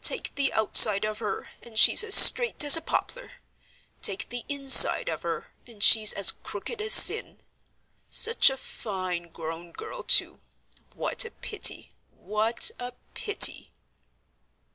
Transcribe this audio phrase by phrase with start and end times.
[0.00, 3.32] "Take the outside of her, and she's as straight as a poplar;
[4.00, 7.42] take the inside of her, and she's as crooked as Sin.
[8.08, 10.40] Such a fine grown girl, too.
[10.94, 11.90] What a pity!
[12.12, 13.72] what a pity!"